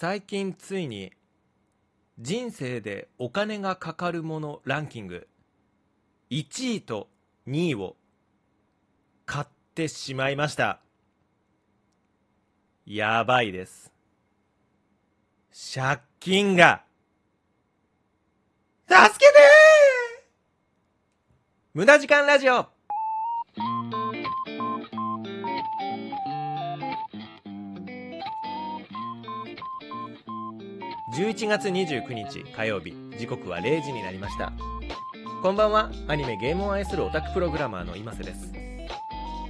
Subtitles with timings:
[0.00, 1.12] 最近ついに
[2.18, 5.28] 人生でお金がかかるものランキング
[6.30, 7.10] 1位と
[7.46, 7.96] 2位を
[9.26, 10.80] 買ってしまいました。
[12.86, 13.92] やばいです。
[15.74, 16.82] 借金が。
[18.88, 20.20] 助けてー！
[21.74, 22.68] 無駄時間ラジオ。
[31.20, 32.94] 11月29日火曜日。
[33.18, 34.54] 時刻は0時になりました。
[35.42, 35.90] こんばんは。
[36.08, 38.50] アニメゲームを愛するオタクプログラマーの今瀬です。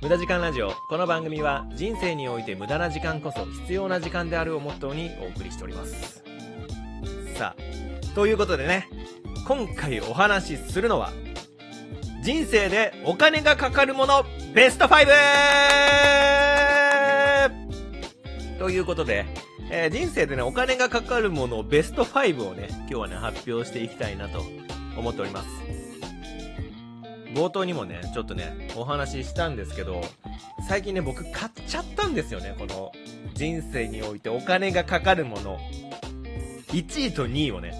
[0.00, 0.70] 無駄時間ラジオ。
[0.88, 6.22] この番組は人生において無駄な時間こそ必要な時間であるをモットーにお送りしております。
[7.34, 8.88] さあということでね。
[9.44, 11.10] 今回お話しするのは
[12.22, 14.24] 人生でお金がかかるもの
[14.54, 15.04] ベスト 5!
[18.60, 19.26] ということで
[19.70, 24.44] えー、人生でね、お金がかかるものベスト5をね、今日はね、発表していきたいなと
[24.96, 25.48] 思っております。
[27.34, 30.02] 冒頭にもね、ちょっとね、お話ししたんですけど、
[30.68, 32.92] 最近ね、僕買っちゃったんですよね、この
[33.34, 35.58] 人生においてお金がかかるもの。
[36.68, 37.72] 1位と2位をね、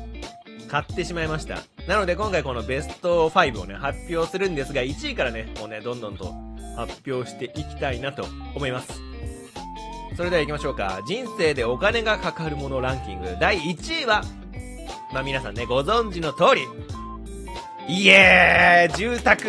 [0.69, 1.63] 買ってしまいました。
[1.87, 6.35] なので今回このベスト5をね、発表するんですが、1位からね、もうね、どんどんと
[6.77, 9.06] 発表していきたいなと思います。
[10.17, 11.03] それでは行きましょうか。
[11.07, 14.25] 人生でお金がかかるものランキング第1位は、
[15.13, 16.67] まあ皆さんね、ご存知の通り、
[17.87, 19.47] イエー住宅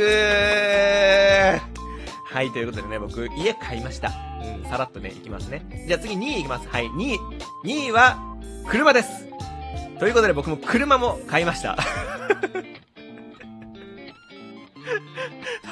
[2.26, 4.12] はい、ということでね、僕、家買いました。
[4.44, 5.86] うん、さらっとね、行きますね。
[5.88, 6.68] じゃあ次2位行きます。
[6.68, 7.18] はい、2位。
[7.64, 8.18] 2位は、
[8.68, 9.26] 車です。
[10.00, 11.78] ということで僕も車も買いました。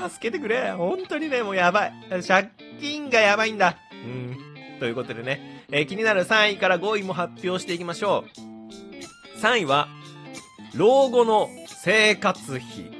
[0.10, 0.72] 助けてくれ。
[0.72, 1.94] 本当にね、もうやばい。
[2.26, 2.48] 借
[2.80, 3.76] 金がやばいんだ。
[3.92, 4.55] うん。
[4.80, 8.26] ということでね、えー、気になる3位から5位も発表していきましょ
[9.38, 9.40] う。
[9.42, 9.88] 3位は、
[10.76, 12.92] 老後の生活費。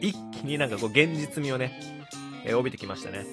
[0.00, 1.80] 一気になんかこう現実味をね、
[2.44, 3.24] えー、帯びてきましたね。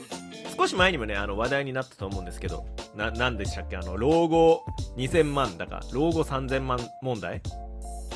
[0.58, 2.66] 少し前にもね、あの話題になったと思うんですけど、
[2.96, 3.78] な、なんでしたっけ？
[3.78, 4.66] あの、老後
[4.98, 7.42] 2000万だか、老後3000万問題？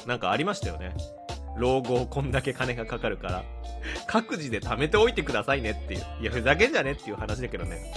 [0.07, 0.95] なんかありましたよね。
[1.57, 3.43] 老後こんだけ金がかかるから、
[4.07, 6.01] 各自で貯めておいてくださいねっていう。
[6.21, 7.93] いや、ふざけんじゃねっていう話だけどね。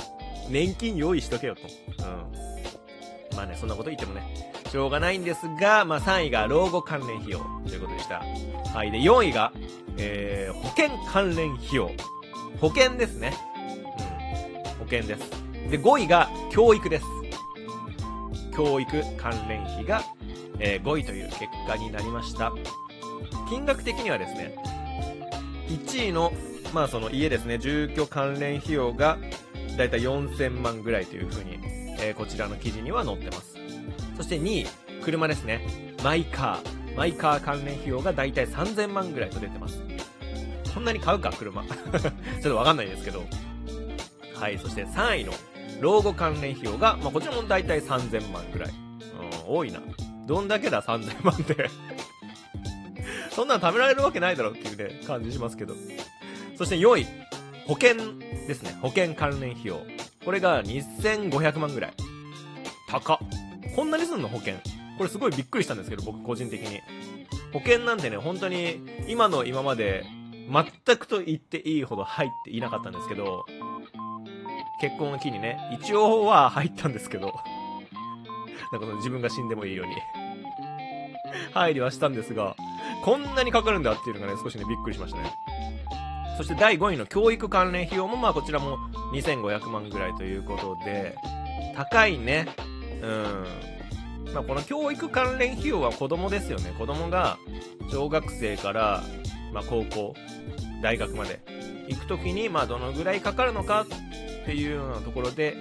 [0.49, 1.63] 年金用意しとけよと。
[2.05, 3.37] うん。
[3.37, 4.23] まあね、そんなこと言ってもね、
[4.71, 8.23] しょうがないんですが、まあ3位が老後関連費用ということでした。
[8.75, 8.91] はい。
[8.91, 9.53] で、4位が、
[9.99, 11.91] えー、保険関連費用。
[12.61, 13.35] 保険ですね。
[14.69, 14.85] うん。
[14.85, 15.31] 保険です。
[15.71, 17.05] で、5位が教育です。
[18.55, 20.03] 教育関連費が、
[20.59, 22.53] えー、5位という結果になりました。
[23.49, 24.55] 金額的にはですね、
[25.69, 26.33] 1位の、
[26.73, 29.19] まあその家ですね、住居関連費用が
[29.77, 31.59] だいたい4000万ぐらいというふうに、
[31.99, 33.57] えー、こちらの記事には載ってます。
[34.17, 34.67] そして2位、
[35.03, 35.95] 車ですね。
[36.03, 36.97] マイカー。
[36.97, 39.83] マイカー関連費用がだいたい3000万ぐらいと出てます。
[40.75, 41.65] こんなに買うか、車。
[41.65, 43.25] ちょっとわかんないですけど。
[44.35, 45.33] はい、そして3位の
[45.81, 48.71] 老後関連費用が、まあ、こちらもだいたい3000万ぐらい。
[48.71, 49.81] うん、多いな。
[50.27, 51.71] どんだけだ、3000万って
[53.31, 55.75] そんなの貯められるわけないだろっていうね、感じしますけど。
[56.57, 57.07] そして4位、
[57.67, 57.95] 保険
[58.47, 58.77] ですね。
[58.83, 59.81] 保険関連費用。
[60.25, 61.95] これが2500万ぐらい。
[62.89, 63.19] 高っ。
[63.75, 64.29] こんなにすんの？
[64.29, 64.55] 保険。
[64.99, 66.81] これすごいびっくりしたんですけど、僕個人的に。
[67.53, 70.05] 保険なんてね、本当に今の今まで
[70.87, 73.45] 全くと言っていいほど入っていなかったんですけど、
[74.81, 77.35] 結婚を機にね、一応は入ったんですけど、
[78.73, 79.95] なんかその自分が死んでもいいように
[81.53, 82.57] 入りはしたんですが、
[83.05, 85.33] こんなにかかるんだっていうのがね、少しね、びっくりしましたね。
[86.37, 88.79] そして第5位の教育関連費用もまあこちらも
[89.13, 91.17] 2500万ぐらいということで、
[91.75, 92.49] 高いね。
[93.03, 93.47] うん。
[94.33, 96.75] まあこの教育関連費用は子供ですよね。
[96.79, 97.39] 子供が
[97.91, 99.03] 小学生から
[99.53, 100.15] まあ高校、
[100.83, 101.41] 大学まで
[101.89, 105.57] 行くときにまあどのぐらいかかるのかっていうようなところで、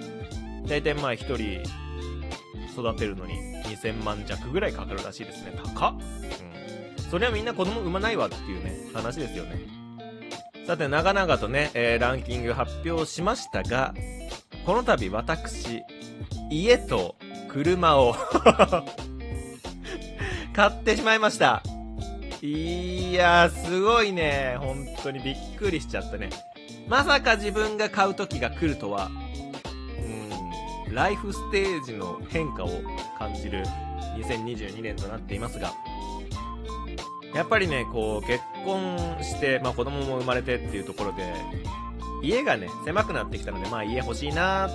[0.66, 1.62] だいたいまあ1人
[2.80, 3.34] 育てるのに
[3.64, 5.52] 2000万弱ぐらいかかるらしいですね。
[5.74, 5.94] 高っ。
[5.94, 7.02] うん。
[7.10, 9.81] それはみんな子供産まないわっていうね、話ですよね。
[10.72, 13.92] さて、長々とね、えー、ランキング発表しましたが、
[14.64, 15.82] この度私、
[16.48, 17.14] 家と
[17.48, 18.16] 車を
[20.56, 21.62] 買ってしまいました。
[22.40, 24.56] いや、すごいね。
[24.60, 26.30] 本当にびっくりしちゃったね。
[26.88, 29.10] まさか自分が買う時が来るとは、
[30.86, 32.70] うん、ライフステージの変化を
[33.18, 33.62] 感じる
[34.16, 35.70] 2022年となっていますが、
[37.34, 41.32] やっぱりね、こう、結婚して、まあ子供も生まれてっていうところで、
[42.22, 44.68] 家がね、狭くなってきたので、まあ家欲しいな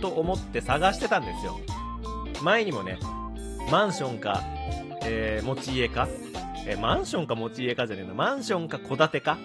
[0.00, 1.58] と思って探してたんですよ。
[2.42, 2.98] 前にもね、
[3.70, 4.42] マンションか、
[5.04, 6.08] えー、持ち家か、
[6.66, 9.38] えー、マンションか持ち家かじゃねえな、マンションか戸建てか？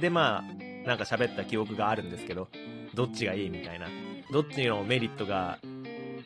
[0.00, 2.48] で、まあ、なんか喋った記憶があるんですけど、
[2.94, 3.86] どっちがいいみたいな。
[4.32, 5.58] どっちのメリットが、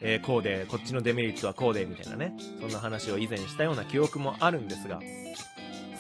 [0.07, 2.35] えー、こうで、こっちのデメリットはこうで、みたいなね。
[2.61, 5.01] そんな話を以前したような記憶もあるんですが、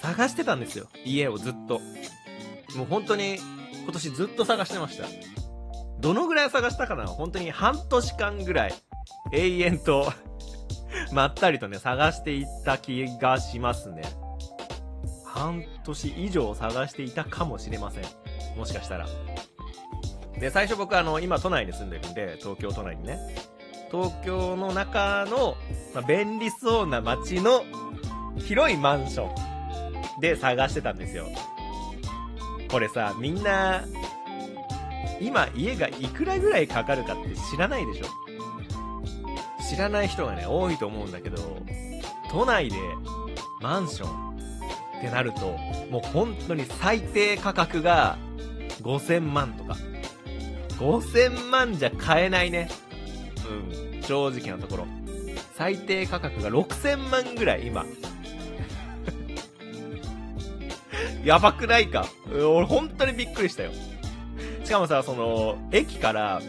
[0.02, 0.88] 探してたんですよ。
[1.06, 1.80] 家をずっと。
[2.76, 3.38] もう本当に、
[3.82, 5.06] 今年ずっと探してました。
[6.00, 7.06] どのぐらい探したかな？
[7.06, 8.74] 本当に半年間ぐらい、
[9.32, 10.12] 永遠と
[11.12, 14.02] まったりとね、探していった気がしますね。
[15.24, 18.04] 半年以上探していたかもしれません。
[18.56, 19.06] もしかしたら。
[20.38, 23.18] で、最初僕あの、今都内に住んでるんで、東京都内にね。
[23.94, 25.56] 東京の中の、
[25.94, 27.64] まあ、便利そうな街の
[28.38, 29.28] 広いマンショ
[30.18, 31.28] ンで探してたんですよ。
[32.68, 33.84] これさ、みんな、
[35.20, 38.06] 今家がいくらぐらいかかるかって知らないでしょ？
[39.70, 41.36] 知らない人がね、多いと思うんだけど、
[42.32, 42.76] 都内で
[43.60, 44.38] マンション
[44.98, 45.56] ってなると、
[45.88, 48.18] もう本当に最低価格が
[48.82, 49.76] 5000万とか。
[50.80, 52.68] 5000万じゃ買えないね。
[53.48, 54.86] うん、正直なところ。
[55.56, 57.84] 最低価格が6000万ぐらい、今。
[61.24, 62.06] やばくないか？
[62.30, 63.72] 俺本当にびっくりしたよ。
[64.64, 66.40] しかもさ、その、駅から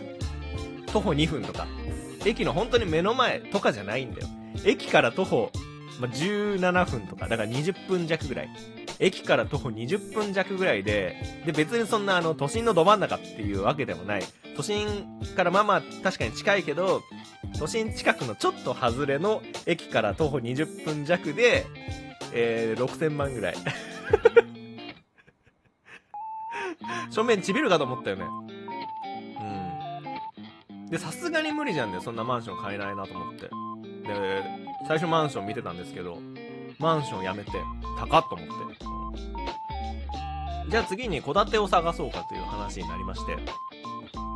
[0.91, 1.67] 徒歩2分とか、
[2.25, 4.27] 駅の本当に目の前とかじゃないんだよ。
[4.65, 5.51] 駅から徒歩、
[5.99, 8.49] ま17分とか、だから20分弱ぐらい。
[8.99, 11.15] 駅から徒歩20分弱ぐらいで、
[11.45, 14.23] で、別にそんなあの、都心のど真ん中っていうわけでもない。
[14.55, 15.05] 都心
[15.35, 17.01] からまあまあ確かに近いけど、
[17.59, 21.65] 都心近くのちょっと外れの駅から徒歩20分弱で、
[22.33, 23.55] えー、6000万ぐらい。
[27.09, 28.25] 正面ちびるかと思ったよね。
[30.73, 30.89] うん。
[30.89, 31.99] で、さすがに無理じゃんね。
[32.01, 33.49] そんなマンション買えないなと思って。
[34.07, 34.43] で、
[34.87, 36.19] 最初マンション見てたんですけど、
[36.79, 37.51] マンションやめて、
[37.99, 38.53] 高っと思って。
[40.69, 43.37] じゃあ次に戸建てを探そうかという話になりまして。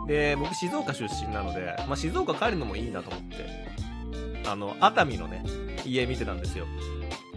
[0.08, 5.44] で、僕静岡出身なので、まあ、静岡帰るのもいいなと思って、あの、熱海のね、
[5.86, 6.66] 家見てたんですよ。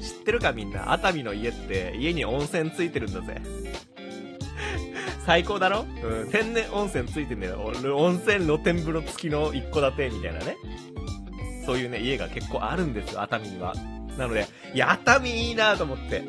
[0.00, 0.92] 知ってるかみんな？
[0.92, 3.40] 熱海の家って家に温泉ついてるんだぜ。
[5.24, 5.84] 最高だろ？
[6.02, 7.72] うん、天然温泉ついてんだよ。
[7.96, 10.56] 温泉露天風呂付きの一戸建てみたいなね。
[11.64, 13.74] そういうね、家が結構あるんですよ、熱海には。
[14.18, 16.22] なので、いや、熱海いいなと思って。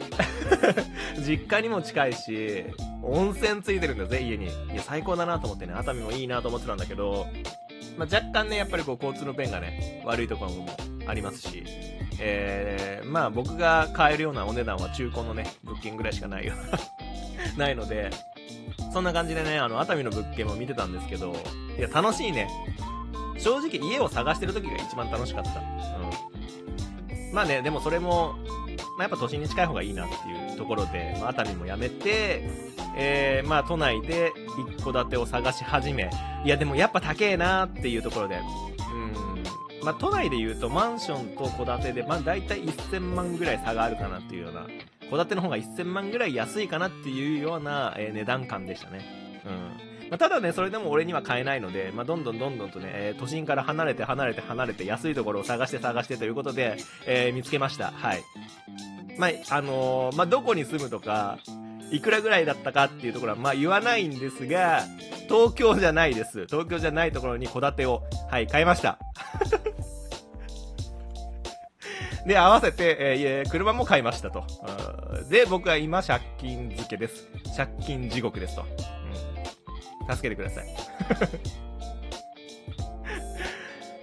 [1.20, 2.66] 実家にも近いし、
[3.02, 4.46] 温泉ついてるんだぜ、家に。
[4.46, 7.28] いや、最高だなと思ってね、熱海もいいなと思ってたんだけど、
[7.98, 10.70] まあ、若干ね、やっぱりこう、交通の便がね、悪いところも
[11.06, 11.64] ありますし、
[12.20, 16.54] えー、まあ僕が買えるようなお値段は中古のね、物件ぐらいしかないよ。
[17.58, 18.10] ないので、
[18.94, 21.36] そんな感じでね、あの、熱海の物件も見てたんですけど、
[21.78, 22.48] いや、楽しいね。
[23.38, 25.50] 正直家を探してる時が一番楽しかった。
[25.50, 26.33] うん。
[27.34, 28.36] まあね、でもそれも、
[28.96, 32.48] まあ、やっぱ都心に近い方がいいなっていうところで、まあ、熱海もやめて、
[32.96, 34.32] えー、まあ都内で
[34.78, 36.12] 一戸建てを探し始め、
[36.46, 38.40] いやでもやっぱ高えなっていうところで、
[38.94, 44.68] うん、まあ都内で言うとマンションと戸建てで、まあ大体1000万ぐらい差があるかなっていうような
[45.10, 49.42] 戸建ての方が1000万ぐらい安いかなっていうような、えー、値段感でしたね。
[49.46, 49.93] うん。
[50.14, 56.78] まあ、ただね、それでも俺には買えないので、まあ、どんどんどんどんとね、えー、都心から離れて離れて離れて安いところを探して探してということで、
[57.08, 57.90] えー、見つけました。
[57.90, 58.22] はい。
[59.18, 61.40] まあ、あのー、まあ、どこに住むとか、
[61.90, 64.84] いくらぐらいだったかっていうところは、まあ、言わないんですが、
[65.30, 66.46] 東京じゃないです。
[66.46, 69.00] 東京じゃないところに戸建てを、はい、買いました。
[72.28, 74.44] で、合わせて、えー、車も買いましたと。
[75.32, 77.28] で、僕は今、借金付けです。
[77.58, 78.93] 借金地獄ですと。
[80.10, 80.66] 助けてください。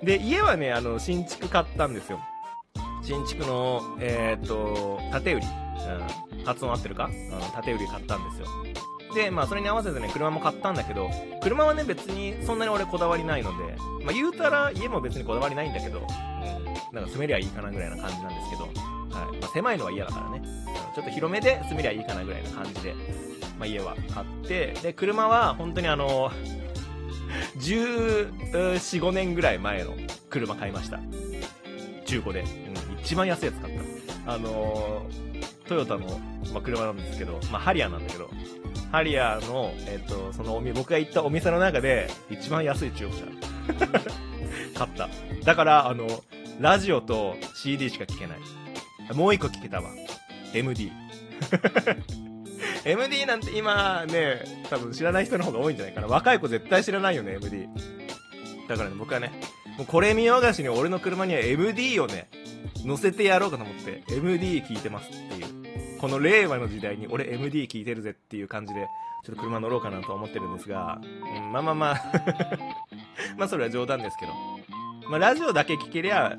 [0.06, 2.20] で、家はね、あの、新築買ったんですよ。
[3.02, 5.46] 新築の、えー、っと、建売り。
[5.46, 5.50] う
[6.42, 6.44] ん。
[6.44, 7.06] 発音合ってるか？
[7.06, 8.46] うん、建売り買ったんですよ。
[9.14, 11.10] で、まあ、それに合わせてね、車も買ったんだけど、
[11.42, 16.06] 車はね、別にそんなに俺こだわりないので、まあ、言うたら家も別にこだわりないんだけど、
[16.92, 18.68] なんか住めりゃいいかなぐらいな感じなんですけど、は
[19.32, 19.40] い。
[19.40, 20.42] まあ、狭いのは嫌だからね、
[20.94, 22.94] ちょっと広めで住めりゃいいかなぐらいな感じで、
[23.58, 26.30] まあ、家は買って、で、車は本当にあの、
[27.58, 29.94] 14、5年ぐらい前の
[30.28, 31.00] 車買いました。
[32.06, 32.40] 中古で。
[32.40, 33.78] うん、一番安いやつ買っ
[34.26, 34.32] た。
[34.32, 36.18] あのー、トヨタの、
[36.52, 38.28] まあ、車なんですけど、まあ、ハリアーなんだけど、
[38.90, 44.00] ハリアーの、えっ、と、そのお店、僕が行ったお店の中で、一番安い中古車。
[44.76, 45.08] 買った。
[45.44, 46.06] だから、あの、
[46.60, 49.14] ラジオと CD しか聞けない。
[49.14, 49.88] もう一個聞けたわ。
[50.52, 50.92] MD。
[52.84, 56.06] MD なんて今ね、多分知らない人の方が多いんじゃないかな。
[56.06, 57.66] 若い子絶対知らないよね、MD。
[58.68, 59.32] だからね、僕はね、
[59.78, 62.28] もうこれ見よがしに俺の車には MD をね、
[62.84, 65.98] 乗せてやろうかと思って、MD 聞いてますっていう。
[65.98, 68.86] この令和の時代に俺 MD 聞いてるぜっていう感じで、
[69.24, 72.02] ちょっと車乗ろうかなと思ってるんですが、うん、まあまあまあ
[73.38, 74.32] まあそれは冗談ですけど。
[75.10, 76.36] まあラジオだけ聞けりゃ、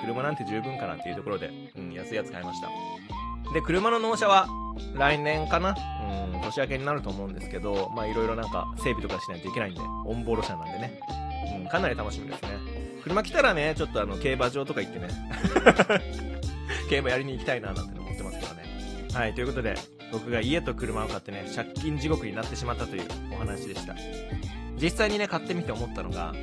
[0.00, 2.68] 車なんて十分かなっていうところで、うん、安いやつ買いました。
[3.52, 4.46] で、車の納車は
[4.94, 5.74] 来年かな？
[6.32, 11.00] うん、年明けになると思うんですけど、まあいろいろなんか整備とかしないといけないんで、オンボロ車なんでね。
[11.62, 12.50] うん、かなり楽しみですね。
[13.02, 15.08] 車来たらね、ちょっとあの、競馬場とか行ってね。
[16.90, 18.62] 競馬やりに行きたいななんて思ってますけどね。
[19.14, 19.74] はい、ということで、
[20.12, 23.02] 僕が家と車を買ってね、借金地獄になってしまったという
[23.32, 23.94] お話でした。
[24.80, 26.34] 実際にね、買ってみて思ったのが、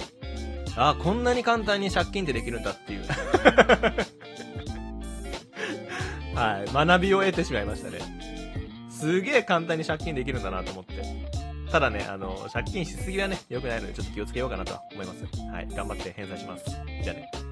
[0.77, 3.05] ああ、こんなに簡単に借金ってできるんだっていう。
[6.36, 8.00] はい、学びを得てしまいましたね。
[8.89, 10.96] すげえ簡単に借金できるんだなと思って。
[11.72, 15.25] ただね、あの、借金しすぎはね、良くないので、ちょっと気をつけようかなと思います。
[15.51, 16.65] はい、頑張って返済します。
[17.03, 17.45] じゃあね。